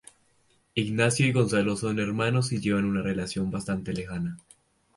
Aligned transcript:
Ignacio 0.73 1.27
y 1.27 1.31
Gonzalo 1.31 1.75
son 1.77 1.99
hermanos 1.99 2.51
y 2.53 2.59
llevan 2.59 2.85
una 2.85 3.03
relación 3.03 3.51
bastante 3.51 3.93
lejana. 3.93 4.37